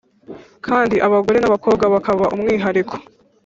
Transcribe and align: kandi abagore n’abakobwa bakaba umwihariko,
kandi 0.65 0.95
abagore 1.07 1.37
n’abakobwa 1.39 1.85
bakaba 1.93 2.25
umwihariko, 2.35 2.95